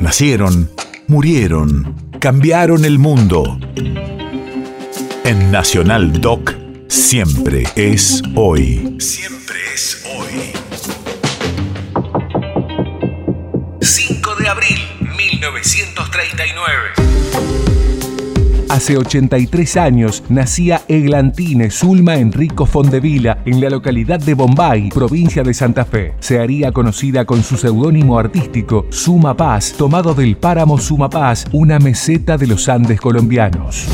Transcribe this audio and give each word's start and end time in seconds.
Nacieron, 0.00 0.70
murieron, 1.08 1.94
cambiaron 2.20 2.86
el 2.86 2.98
mundo. 2.98 3.60
En 5.24 5.50
Nacional 5.50 6.20
Doc, 6.22 6.54
siempre 6.88 7.64
es 7.76 8.22
hoy. 8.34 8.96
Siempre 8.98 9.56
es 9.74 10.02
hoy. 10.06 10.52
5 13.82 14.36
de 14.36 14.48
abril, 14.48 14.78
1939. 15.18 16.99
Hace 18.70 18.96
83 18.96 19.76
años 19.78 20.22
nacía 20.28 20.82
Eglantine 20.86 21.72
Zulma 21.72 22.14
Enrico 22.14 22.66
Fondevila 22.66 23.42
en 23.44 23.60
la 23.60 23.68
localidad 23.68 24.20
de 24.20 24.34
Bombay, 24.34 24.90
provincia 24.90 25.42
de 25.42 25.52
Santa 25.52 25.84
Fe. 25.84 26.14
Se 26.20 26.38
haría 26.38 26.70
conocida 26.70 27.24
con 27.24 27.42
su 27.42 27.56
seudónimo 27.56 28.16
artístico 28.16 28.86
Suma 28.90 29.36
Paz, 29.36 29.74
tomado 29.76 30.14
del 30.14 30.36
páramo 30.36 30.78
Suma 30.78 31.10
Paz, 31.10 31.46
una 31.50 31.80
meseta 31.80 32.36
de 32.36 32.46
los 32.46 32.68
Andes 32.68 33.00
colombianos. 33.00 33.88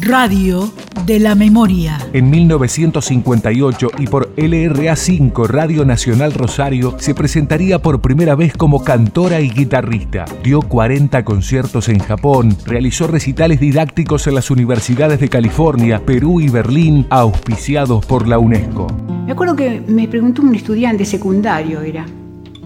Radio 0.00 0.70
de 1.06 1.18
la 1.18 1.34
Memoria. 1.34 1.98
En 2.12 2.28
1958 2.30 3.88
y 3.98 4.06
por 4.06 4.34
LRA5 4.36 5.46
Radio 5.46 5.84
Nacional 5.84 6.32
Rosario 6.32 6.96
se 6.98 7.14
presentaría 7.14 7.80
por 7.80 8.00
primera 8.00 8.34
vez 8.34 8.54
como 8.56 8.84
cantora 8.84 9.40
y 9.40 9.50
guitarrista. 9.50 10.24
Dio 10.42 10.60
40 10.60 11.24
conciertos 11.24 11.88
en 11.88 11.98
Japón, 11.98 12.56
realizó 12.66 13.06
recitales 13.06 13.60
didácticos 13.60 14.26
en 14.26 14.34
las 14.34 14.50
universidades 14.50 15.20
de 15.20 15.28
California, 15.28 16.04
Perú 16.04 16.40
y 16.40 16.48
Berlín, 16.48 17.06
auspiciados 17.10 18.04
por 18.04 18.28
la 18.28 18.38
UNESCO. 18.38 18.88
Me 19.26 19.32
acuerdo 19.32 19.56
que 19.56 19.82
me 19.86 20.08
preguntó 20.08 20.42
un 20.42 20.54
estudiante 20.54 21.04
secundario, 21.04 21.80
era. 21.80 22.04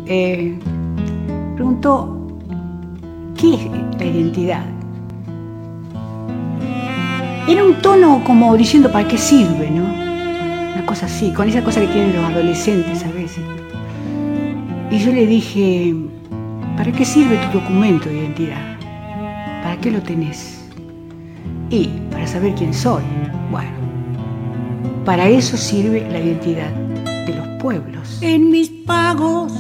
Eh, 0.07 0.59
preguntó, 1.55 2.27
¿qué 3.37 3.55
es 3.55 3.61
la 3.99 4.05
identidad? 4.05 4.80
Era 7.51 7.65
un 7.65 7.83
tono 7.83 8.23
como 8.25 8.57
diciendo 8.57 8.93
para 8.93 9.09
qué 9.09 9.19
sirve, 9.19 9.73
¿no? 9.73 9.83
Una 9.83 10.87
cosa 10.87 11.07
así, 11.07 11.33
con 11.33 11.49
esa 11.49 11.65
cosa 11.65 11.81
que 11.81 11.89
tienen 11.89 12.15
los 12.15 12.25
adolescentes 12.25 13.03
a 13.03 13.11
veces. 13.11 13.43
Y 14.89 14.99
yo 14.99 15.11
le 15.11 15.27
dije, 15.27 15.93
¿para 16.77 16.93
qué 16.93 17.05
sirve 17.05 17.39
tu 17.39 17.59
documento 17.59 18.09
de 18.09 18.19
identidad? 18.19 18.79
¿Para 19.65 19.77
qué 19.81 19.91
lo 19.91 20.01
tenés? 20.01 20.65
Y 21.71 21.89
para 22.13 22.25
saber 22.29 22.55
quién 22.55 22.73
soy. 22.73 23.03
Bueno, 23.51 23.73
para 25.05 25.29
eso 25.29 25.57
sirve 25.57 26.09
la 26.09 26.21
identidad 26.21 26.71
de 26.71 27.35
los 27.35 27.49
pueblos. 27.61 28.23
En 28.23 28.49
mis 28.53 28.69
pagos 28.69 29.53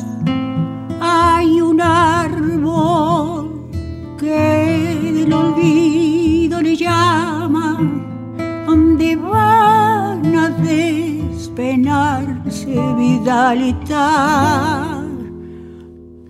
vidalitar 12.97 15.05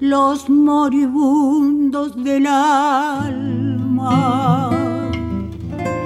los 0.00 0.48
moribundos 0.48 2.22
del 2.22 2.46
alma. 2.46 4.70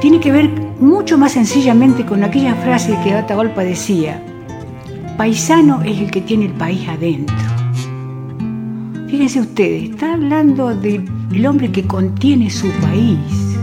Tiene 0.01 0.21
que 0.21 0.33
ver 0.33 0.51
mucho 0.81 1.17
más 1.17 1.33
sencillamente 1.33 2.05
con 2.05 2.25
aquella 2.25 2.55
frase 2.57 2.99
que 3.03 3.15
Atahualpa 3.15 3.63
decía, 3.63 4.21
paisano 5.17 5.81
es 5.83 6.01
el 6.01 6.11
que 6.11 6.21
tiene 6.21 6.47
el 6.47 6.53
país 6.53 6.87
adentro. 6.89 7.37
Fíjense 9.09 9.41
ustedes, 9.41 9.91
está 9.91 10.15
hablando 10.15 10.75
del 10.75 11.47
hombre 11.47 11.71
que 11.71 11.87
contiene 11.87 12.51
su 12.51 12.69
país. 12.83 13.57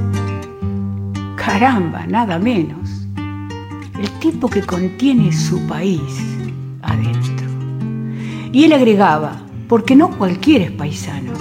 Caramba, 1.36 2.08
nada 2.08 2.40
menos. 2.40 3.01
El 4.02 4.10
tipo 4.20 4.50
que 4.50 4.64
contiene 4.64 5.32
su 5.32 5.60
país 5.68 6.02
adentro. 6.82 7.48
Y 8.52 8.64
él 8.64 8.74
agregaba, 8.74 9.44
porque 9.68 9.96
no 9.96 10.10
cualquiera 10.18 10.66
es 10.66 10.72
paisano. 10.72 11.34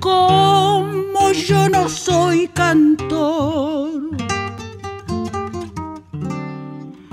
Como 0.00 1.30
yo 1.30 1.68
no 1.68 1.88
soy 1.88 2.48
cantor, 2.48 4.10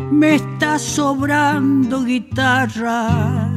me 0.09 0.33
está 0.33 0.79
sobrando 0.79 2.03
guitarra 2.03 3.51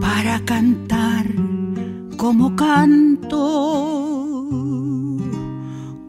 para 0.00 0.40
cantar 0.46 1.26
como 2.16 2.56
canto 2.56 4.14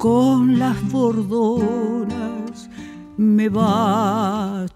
con 0.05 0.59
las 0.59 0.77
bordonas 0.91 2.69
me 3.17 3.49
basta. 3.49 4.69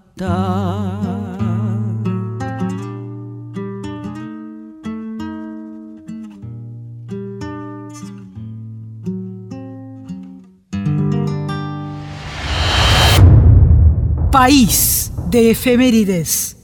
País 14.31 15.11
de 15.29 15.51
efemérides. 15.51 16.58